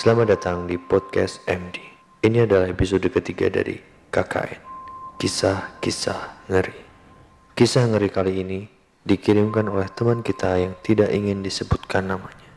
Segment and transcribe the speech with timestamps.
[0.00, 1.76] Selamat datang di podcast MD.
[2.24, 3.76] Ini adalah episode ketiga dari
[4.08, 4.64] KKN.
[5.20, 6.72] Kisah-kisah ngeri.
[7.52, 8.64] Kisah ngeri kali ini
[9.04, 12.48] dikirimkan oleh teman kita yang tidak ingin disebutkan namanya.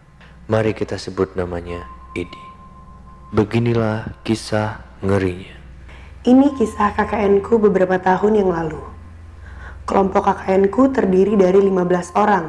[0.47, 1.83] Mari kita sebut namanya
[2.15, 2.45] Idi.
[3.35, 5.59] Beginilah kisah ngerinya.
[6.23, 8.79] Ini kisah KKN ku beberapa tahun yang lalu.
[9.83, 12.47] Kelompok KKN ku terdiri dari 15 orang.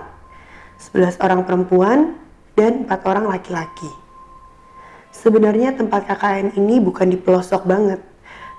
[0.78, 2.14] 11 orang perempuan
[2.54, 4.03] dan 4 orang laki-laki.
[5.14, 8.02] Sebenarnya tempat KKN ini bukan di pelosok banget,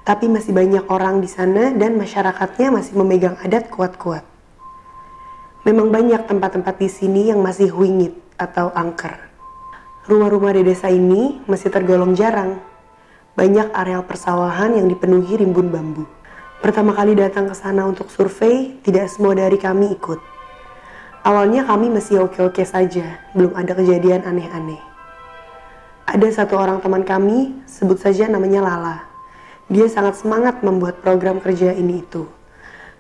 [0.08, 4.24] tapi masih banyak orang di sana dan masyarakatnya masih memegang adat kuat-kuat.
[5.68, 9.20] Memang banyak tempat-tempat di sini yang masih huingit atau angker.
[10.08, 12.64] Rumah-rumah di desa ini masih tergolong jarang,
[13.36, 16.08] banyak areal persawahan yang dipenuhi rimbun bambu.
[16.64, 20.24] Pertama kali datang ke sana untuk survei, tidak semua dari kami ikut.
[21.26, 24.95] Awalnya kami masih oke-oke saja, belum ada kejadian aneh-aneh.
[26.06, 28.98] Ada satu orang teman kami, sebut saja namanya Lala.
[29.74, 32.30] Dia sangat semangat membuat program kerja ini itu.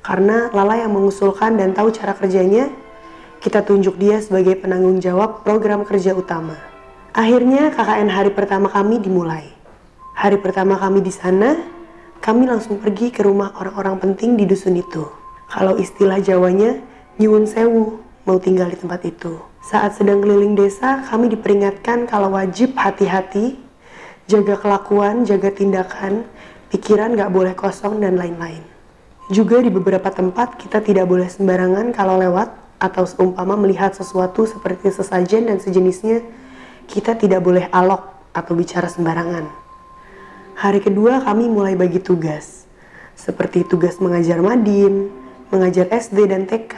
[0.01, 2.65] Karena Lala yang mengusulkan dan tahu cara kerjanya,
[3.45, 6.57] kita tunjuk dia sebagai penanggung jawab program kerja utama.
[7.13, 9.53] Akhirnya KKN hari pertama kami dimulai.
[10.17, 11.61] Hari pertama kami di sana,
[12.25, 15.05] kami langsung pergi ke rumah orang-orang penting di dusun itu.
[15.45, 16.81] Kalau istilah Jawanya,
[17.21, 19.37] nyuwun sewu, mau tinggal di tempat itu.
[19.65, 23.57] Saat sedang keliling desa, kami diperingatkan kalau wajib hati-hati,
[24.29, 26.21] jaga kelakuan, jaga tindakan,
[26.69, 28.61] pikiran gak boleh kosong, dan lain-lain.
[29.33, 34.93] Juga di beberapa tempat kita tidak boleh sembarangan kalau lewat atau seumpama melihat sesuatu seperti
[34.93, 36.21] sesajen dan sejenisnya,
[36.85, 38.05] kita tidak boleh alok
[38.37, 39.49] atau bicara sembarangan.
[40.61, 42.69] Hari kedua kami mulai bagi tugas,
[43.17, 45.09] seperti tugas mengajar Madin,
[45.49, 46.75] mengajar SD dan TK,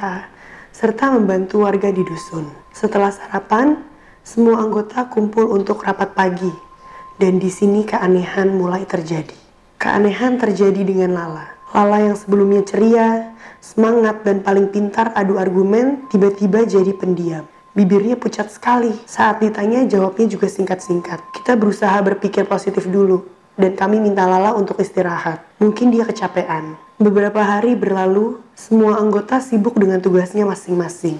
[0.77, 2.45] serta membantu warga di dusun.
[2.69, 3.81] Setelah sarapan,
[4.21, 6.53] semua anggota kumpul untuk rapat pagi,
[7.17, 9.33] dan di sini keanehan mulai terjadi.
[9.81, 11.49] Keanehan terjadi dengan Lala.
[11.73, 17.49] Lala yang sebelumnya ceria, semangat, dan paling pintar adu argumen, tiba-tiba jadi pendiam.
[17.73, 18.93] Bibirnya pucat sekali.
[19.09, 21.41] Saat ditanya, jawabnya juga singkat-singkat.
[21.41, 23.25] Kita berusaha berpikir positif dulu,
[23.57, 25.41] dan kami minta Lala untuk istirahat.
[25.57, 26.77] Mungkin dia kecapean.
[27.01, 31.19] Beberapa hari berlalu, semua anggota sibuk dengan tugasnya masing-masing.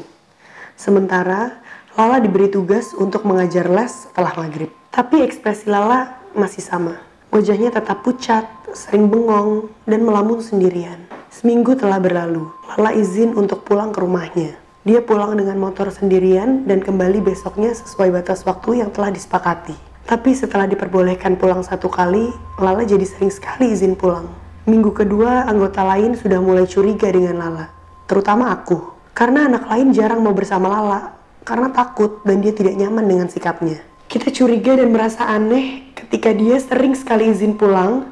[0.78, 1.58] Sementara,
[1.98, 4.70] Lala diberi tugas untuk mengajar les setelah maghrib.
[4.94, 7.02] Tapi ekspresi Lala masih sama.
[7.34, 11.02] Wajahnya tetap pucat, sering bengong, dan melamun sendirian.
[11.34, 14.58] Seminggu telah berlalu, Lala izin untuk pulang ke rumahnya.
[14.88, 19.87] Dia pulang dengan motor sendirian dan kembali besoknya sesuai batas waktu yang telah disepakati.
[20.08, 22.32] Tapi setelah diperbolehkan pulang satu kali,
[22.64, 24.32] Lala jadi sering sekali izin pulang.
[24.64, 27.68] Minggu kedua, anggota lain sudah mulai curiga dengan Lala,
[28.08, 28.96] terutama aku.
[29.12, 31.12] Karena anak lain jarang mau bersama Lala,
[31.44, 33.84] karena takut dan dia tidak nyaman dengan sikapnya.
[34.08, 38.08] Kita curiga dan merasa aneh ketika dia sering sekali izin pulang,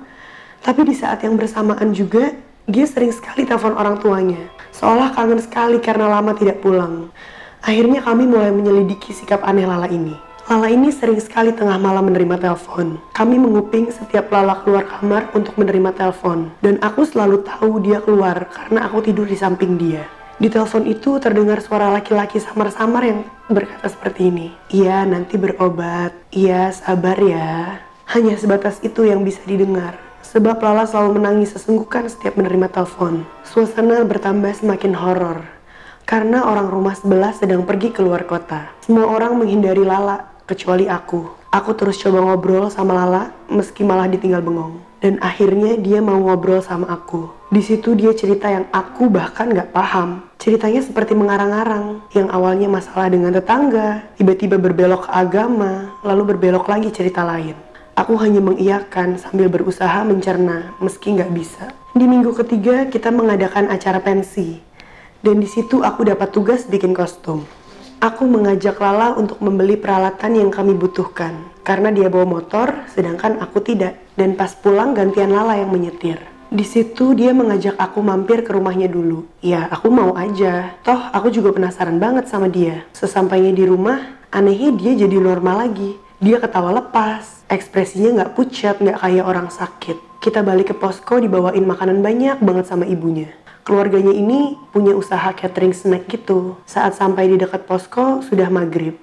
[0.67, 2.35] tapi di saat yang bersamaan juga,
[2.67, 4.43] dia sering sekali telepon orang tuanya.
[4.75, 7.07] Seolah kangen sekali karena lama tidak pulang.
[7.63, 10.24] Akhirnya kami mulai menyelidiki sikap aneh Lala ini.
[10.45, 13.01] Lala ini sering sekali tengah malam menerima telepon.
[13.17, 16.53] Kami menguping setiap Lala keluar kamar untuk menerima telepon.
[16.61, 20.05] Dan aku selalu tahu dia keluar karena aku tidur di samping dia.
[20.37, 23.19] Di telepon itu terdengar suara laki-laki samar-samar yang
[23.49, 24.53] berkata seperti ini.
[24.69, 26.13] Iya, nanti berobat.
[26.29, 27.81] Iya, sabar ya.
[28.13, 29.97] Hanya sebatas itu yang bisa didengar.
[30.21, 33.25] Sebab Lala selalu menangis sesenggukan setiap menerima telepon.
[33.49, 35.41] Suasana bertambah semakin horor.
[36.05, 38.69] Karena orang rumah sebelah sedang pergi keluar kota.
[38.85, 41.25] Semua orang menghindari Lala kecuali aku.
[41.49, 44.81] Aku terus coba ngobrol sama Lala meski malah ditinggal bengong.
[45.01, 47.29] Dan akhirnya dia mau ngobrol sama aku.
[47.53, 50.25] Di situ dia cerita yang aku bahkan gak paham.
[50.41, 52.01] Ceritanya seperti mengarang-arang.
[52.09, 57.53] Yang awalnya masalah dengan tetangga, tiba-tiba berbelok ke agama, lalu berbelok lagi cerita lain.
[57.95, 61.71] Aku hanya mengiyakan sambil berusaha mencerna meski gak bisa.
[61.95, 64.59] Di minggu ketiga kita mengadakan acara pensi.
[65.23, 67.47] Dan di situ aku dapat tugas bikin kostum.
[68.03, 71.31] Aku mengajak Lala untuk membeli peralatan yang kami butuhkan
[71.63, 76.19] karena dia bawa motor sedangkan aku tidak dan pas pulang gantian Lala yang menyetir.
[76.51, 79.23] Di situ dia mengajak aku mampir ke rumahnya dulu.
[79.39, 80.75] Ya, aku mau aja.
[80.83, 82.83] Toh aku juga penasaran banget sama dia.
[82.91, 85.95] Sesampainya di rumah, anehnya dia jadi normal lagi.
[86.19, 90.19] Dia ketawa lepas, ekspresinya nggak pucat, nggak kayak orang sakit.
[90.19, 93.31] Kita balik ke posko dibawain makanan banyak banget sama ibunya
[93.65, 96.55] keluarganya ini punya usaha catering snack gitu.
[96.69, 98.95] Saat sampai di dekat posko sudah maghrib.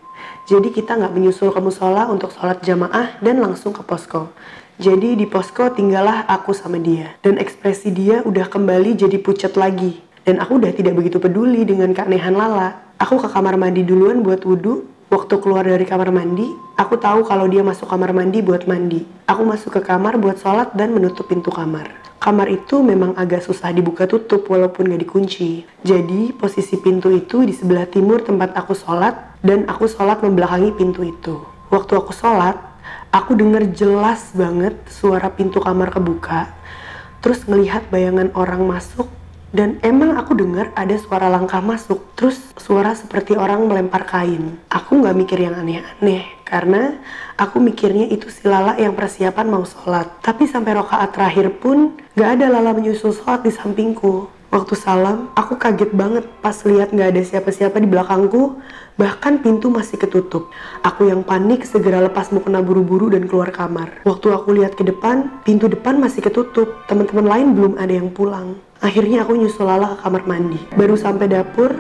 [0.47, 4.31] Jadi kita nggak menyusul ke musola untuk sholat jamaah dan langsung ke posko.
[4.79, 7.19] Jadi di posko tinggallah aku sama dia.
[7.20, 9.99] Dan ekspresi dia udah kembali jadi pucat lagi.
[10.23, 12.94] Dan aku udah tidak begitu peduli dengan keanehan Lala.
[13.03, 17.44] Aku ke kamar mandi duluan buat wudhu Waktu keluar dari kamar mandi, aku tahu kalau
[17.44, 19.05] dia masuk kamar mandi buat mandi.
[19.29, 21.85] Aku masuk ke kamar buat sholat dan menutup pintu kamar.
[22.17, 25.69] Kamar itu memang agak susah dibuka tutup walaupun gak dikunci.
[25.85, 31.05] Jadi posisi pintu itu di sebelah timur tempat aku sholat dan aku sholat membelakangi pintu
[31.05, 31.44] itu.
[31.69, 32.56] Waktu aku sholat,
[33.12, 36.49] aku dengar jelas banget suara pintu kamar kebuka,
[37.20, 39.12] terus ngelihat bayangan orang masuk
[39.53, 44.57] dan emang aku dengar ada suara langkah masuk, terus suara seperti orang melempar kain.
[44.73, 46.97] Aku nggak mikir yang aneh-aneh, karena
[47.37, 50.09] aku mikirnya itu si Lala yang persiapan mau sholat.
[50.25, 54.43] Tapi sampai rokaat terakhir pun nggak ada Lala menyusul sholat di sampingku.
[54.53, 58.61] Waktu salam, aku kaget banget pas lihat nggak ada siapa-siapa di belakangku,
[59.01, 60.53] bahkan pintu masih ketutup.
[60.85, 64.05] Aku yang panik segera lepas mukena buru-buru dan keluar kamar.
[64.05, 66.85] Waktu aku lihat ke depan, pintu depan masih ketutup.
[66.85, 68.61] Teman-teman lain belum ada yang pulang.
[68.82, 70.58] Akhirnya aku nyusul Lala ke kamar mandi.
[70.75, 71.70] Baru sampai dapur,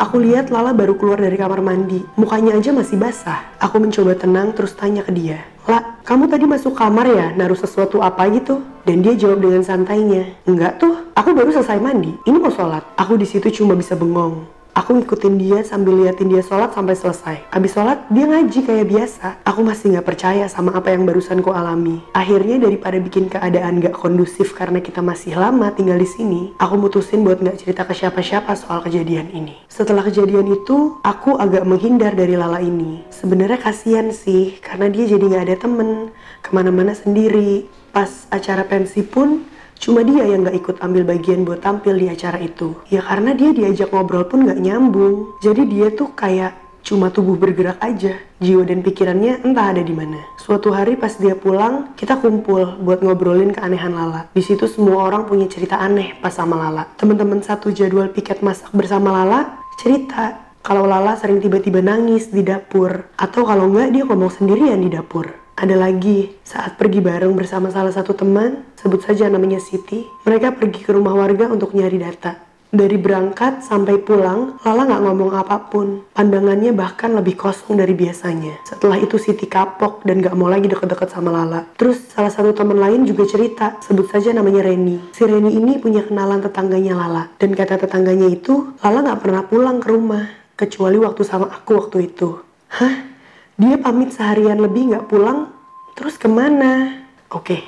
[0.00, 2.00] aku lihat Lala baru keluar dari kamar mandi.
[2.16, 3.44] Mukanya aja masih basah.
[3.60, 5.44] Aku mencoba tenang terus tanya ke dia.
[5.68, 8.64] La, kamu tadi masuk kamar ya naruh sesuatu apa gitu?
[8.88, 12.16] Dan dia jawab dengan santainya, enggak tuh, aku baru selesai mandi.
[12.24, 12.86] Ini mau sholat.
[12.96, 14.48] Aku di situ cuma bisa bengong.
[14.76, 17.48] Aku ngikutin dia sambil liatin dia sholat sampai selesai.
[17.48, 19.40] Abis sholat, dia ngaji kayak biasa.
[19.48, 22.04] Aku masih nggak percaya sama apa yang barusan ku alami.
[22.12, 27.24] Akhirnya daripada bikin keadaan gak kondusif karena kita masih lama tinggal di sini, aku mutusin
[27.24, 29.56] buat nggak cerita ke siapa-siapa soal kejadian ini.
[29.64, 33.00] Setelah kejadian itu, aku agak menghindar dari Lala ini.
[33.08, 36.12] Sebenarnya kasihan sih, karena dia jadi nggak ada temen,
[36.44, 37.64] ke mana-mana sendiri.
[37.96, 39.40] Pas acara pensi pun,
[39.76, 42.74] Cuma dia yang gak ikut ambil bagian buat tampil di acara itu.
[42.90, 45.36] Ya karena dia diajak ngobrol pun gak nyambung.
[45.44, 46.56] Jadi dia tuh kayak
[46.86, 48.14] cuma tubuh bergerak aja.
[48.38, 50.22] Jiwa dan pikirannya entah ada di mana.
[50.38, 54.30] Suatu hari pas dia pulang, kita kumpul buat ngobrolin keanehan Lala.
[54.30, 56.86] Di situ semua orang punya cerita aneh pas sama Lala.
[56.94, 63.10] Teman-teman satu jadwal piket masak bersama Lala cerita kalau Lala sering tiba-tiba nangis di dapur
[63.14, 65.45] atau kalau nggak dia ngomong sendirian di dapur.
[65.56, 70.84] Ada lagi, saat pergi bareng bersama salah satu teman, sebut saja namanya Siti, mereka pergi
[70.84, 72.36] ke rumah warga untuk nyari data.
[72.68, 76.04] Dari berangkat sampai pulang, Lala nggak ngomong apa pun.
[76.12, 78.68] Pandangannya bahkan lebih kosong dari biasanya.
[78.68, 81.64] Setelah itu Siti kapok dan nggak mau lagi deket-deket sama Lala.
[81.72, 85.16] Terus salah satu teman lain juga cerita, sebut saja namanya Reni.
[85.16, 87.32] Si Reni ini punya kenalan tetangganya Lala.
[87.40, 90.28] Dan kata tetangganya itu, Lala nggak pernah pulang ke rumah.
[90.52, 92.44] Kecuali waktu sama aku waktu itu.
[92.76, 93.15] Hah?
[93.56, 95.48] Dia pamit seharian lebih nggak pulang,
[95.96, 96.92] terus ke mana?
[97.32, 97.64] Oke,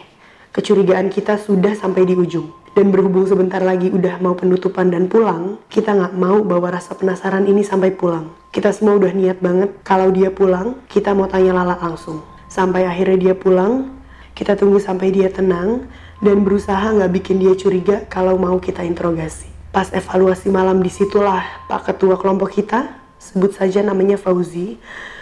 [0.52, 2.52] kecurigaan kita sudah sampai di ujung.
[2.76, 7.48] Dan berhubung sebentar lagi udah mau penutupan dan pulang, kita nggak mau bawa rasa penasaran
[7.48, 8.28] ini sampai pulang.
[8.52, 12.20] Kita semua udah niat banget, kalau dia pulang, kita mau tanya Lala langsung.
[12.52, 13.88] Sampai akhirnya dia pulang,
[14.36, 15.88] kita tunggu sampai dia tenang,
[16.20, 19.48] dan berusaha nggak bikin dia curiga kalau mau kita interogasi.
[19.72, 24.76] Pas evaluasi malam di situlah Pak Ketua kelompok kita, sebut saja namanya Fauzi,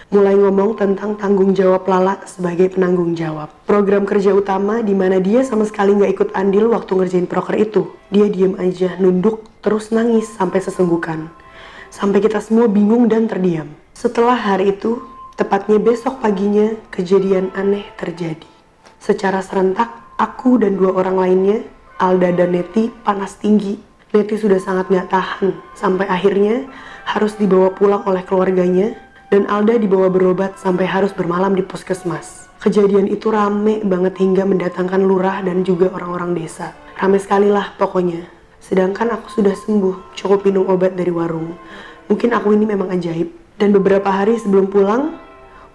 [0.07, 3.51] mulai ngomong tentang tanggung jawab Lala sebagai penanggung jawab.
[3.67, 7.91] Program kerja utama di mana dia sama sekali nggak ikut andil waktu ngerjain proker itu.
[8.15, 11.27] Dia diem aja, nunduk, terus nangis sampai sesenggukan.
[11.91, 13.67] Sampai kita semua bingung dan terdiam.
[13.99, 15.03] Setelah hari itu,
[15.35, 18.47] tepatnya besok paginya, kejadian aneh terjadi.
[19.03, 19.91] Secara serentak,
[20.23, 21.59] aku dan dua orang lainnya,
[21.99, 23.81] Alda dan Neti, panas tinggi.
[24.15, 26.69] Neti sudah sangat nggak tahan, sampai akhirnya
[27.07, 32.47] harus dibawa pulang oleh keluarganya dan Alda dibawa berobat sampai harus bermalam di puskesmas.
[32.63, 36.73] Kejadian itu rame banget hingga mendatangkan lurah dan juga orang-orang desa.
[36.97, 38.27] Rame sekali lah pokoknya.
[38.63, 41.55] Sedangkan aku sudah sembuh, cukup minum obat dari warung.
[42.11, 43.31] Mungkin aku ini memang ajaib.
[43.57, 45.17] Dan beberapa hari sebelum pulang,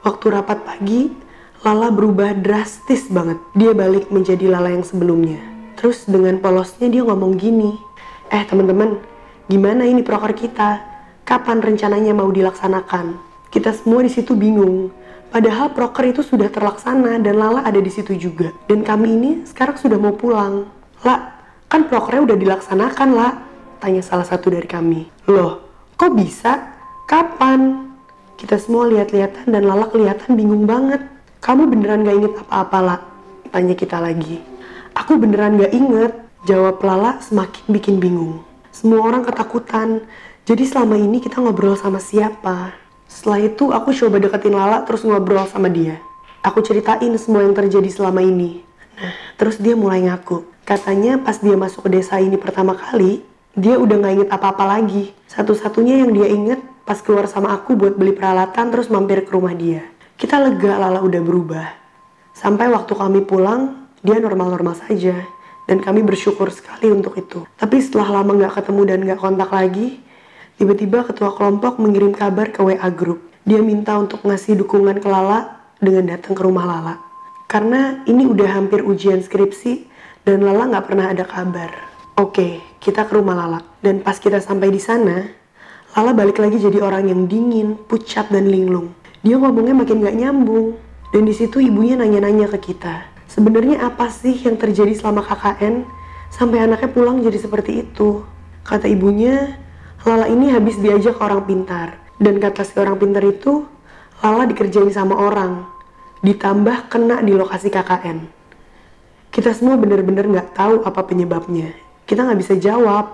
[0.04, 1.12] waktu rapat pagi,
[1.62, 3.38] Lala berubah drastis banget.
[3.54, 5.38] Dia balik menjadi Lala yang sebelumnya.
[5.78, 7.78] Terus dengan polosnya dia ngomong gini,
[8.32, 8.96] Eh teman-teman,
[9.52, 10.80] gimana ini proker kita?
[11.28, 13.31] Kapan rencananya mau dilaksanakan?
[13.52, 14.96] Kita semua di situ bingung.
[15.28, 18.56] Padahal proker itu sudah terlaksana dan Lala ada di situ juga.
[18.68, 20.72] Dan kami ini sekarang sudah mau pulang.
[21.04, 21.36] La,
[21.68, 23.30] kan prokernya udah dilaksanakan, La.
[23.84, 25.08] Tanya salah satu dari kami.
[25.28, 25.68] Loh,
[26.00, 26.64] kok bisa?
[27.04, 27.92] Kapan?
[28.40, 31.04] Kita semua lihat-lihatan dan Lala kelihatan bingung banget.
[31.44, 32.98] Kamu beneran gak inget apa-apa, La?
[33.52, 34.40] Tanya kita lagi.
[34.96, 36.14] Aku beneran gak inget.
[36.48, 38.48] Jawab Lala semakin bikin bingung.
[38.72, 40.08] Semua orang ketakutan.
[40.48, 42.82] Jadi selama ini kita ngobrol sama siapa?
[43.12, 46.00] Setelah itu aku coba deketin Lala terus ngobrol sama dia.
[46.48, 48.64] Aku ceritain semua yang terjadi selama ini.
[48.96, 50.48] Nah, terus dia mulai ngaku.
[50.64, 53.20] Katanya pas dia masuk ke desa ini pertama kali,
[53.52, 55.12] dia udah gak inget apa-apa lagi.
[55.28, 59.52] Satu-satunya yang dia inget pas keluar sama aku buat beli peralatan terus mampir ke rumah
[59.52, 59.84] dia.
[60.16, 61.68] Kita lega Lala udah berubah.
[62.32, 65.20] Sampai waktu kami pulang, dia normal-normal saja.
[65.68, 67.44] Dan kami bersyukur sekali untuk itu.
[67.60, 70.00] Tapi setelah lama gak ketemu dan gak kontak lagi,
[70.62, 73.34] Tiba-tiba ketua kelompok mengirim kabar ke WA Group.
[73.50, 77.02] Dia minta untuk ngasih dukungan ke Lala dengan datang ke rumah Lala.
[77.50, 79.90] Karena ini udah hampir ujian skripsi
[80.22, 81.74] dan Lala nggak pernah ada kabar.
[82.14, 83.66] Oke, kita ke rumah Lala.
[83.82, 85.34] Dan pas kita sampai di sana,
[85.98, 88.94] Lala balik lagi jadi orang yang dingin, pucat, dan linglung.
[89.26, 90.78] Dia ngomongnya makin nggak nyambung.
[91.10, 93.10] Dan di situ ibunya nanya-nanya ke kita.
[93.26, 95.90] Sebenarnya apa sih yang terjadi selama KKN
[96.30, 98.22] sampai anaknya pulang jadi seperti itu?
[98.62, 99.58] Kata ibunya,
[100.02, 102.02] Lala ini habis diajak orang pintar.
[102.18, 103.70] Dan kata si orang pintar itu,
[104.26, 105.66] Lala dikerjain sama orang.
[106.26, 108.26] Ditambah kena di lokasi KKN.
[109.30, 111.74] Kita semua bener-bener nggak tahu apa penyebabnya.
[112.10, 113.14] Kita nggak bisa jawab.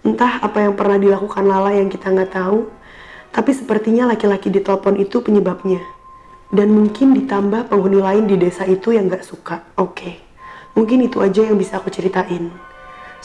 [0.00, 2.72] Entah apa yang pernah dilakukan Lala yang kita nggak tahu,
[3.36, 5.84] tapi sepertinya laki-laki di telepon itu penyebabnya.
[6.48, 9.60] Dan mungkin ditambah penghuni lain di desa itu yang nggak suka.
[9.76, 10.24] Oke,
[10.72, 12.48] mungkin itu aja yang bisa aku ceritain.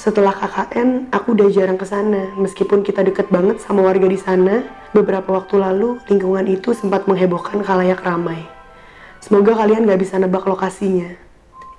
[0.02, 2.34] Setelah KKN, aku udah jarang ke sana.
[2.34, 4.66] Meskipun kita deket banget sama warga di sana,
[4.98, 8.50] beberapa waktu lalu lingkungan itu sempat menghebohkan kalayak ramai.
[9.22, 11.06] Semoga kalian gak bisa nebak lokasinya.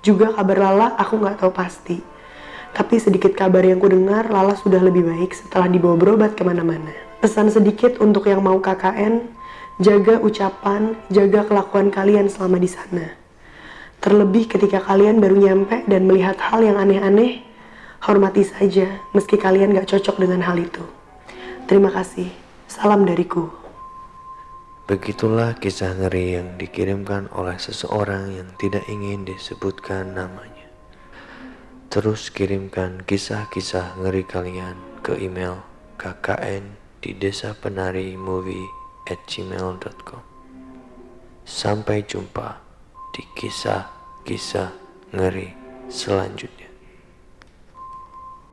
[0.07, 1.99] Juga kabar Lala aku nggak tahu pasti.
[2.71, 6.95] Tapi sedikit kabar yang ku dengar, Lala sudah lebih baik setelah dibawa berobat ke mana-mana.
[7.19, 9.19] Pesan sedikit untuk yang mau KKN,
[9.83, 13.19] jaga ucapan, jaga kelakuan kalian selama di sana.
[13.99, 17.51] Terlebih ketika kalian baru nyampe dan melihat hal yang aneh-aneh,
[18.03, 20.83] hormati saja meski kalian gak cocok dengan hal itu.
[21.71, 22.27] Terima kasih.
[22.67, 23.47] Salam dariku.
[24.83, 30.67] Begitulah kisah ngeri yang dikirimkan oleh seseorang yang tidak ingin disebutkan namanya.
[31.87, 35.63] Terus kirimkan kisah-kisah ngeri kalian ke email
[35.95, 38.67] kkn di desa penari movie
[39.07, 40.19] at gmail.com
[41.47, 42.59] Sampai jumpa
[43.15, 44.75] di kisah-kisah
[45.15, 45.55] ngeri
[45.87, 46.62] selanjutnya.